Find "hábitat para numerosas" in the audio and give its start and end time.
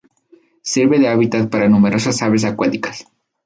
1.09-2.23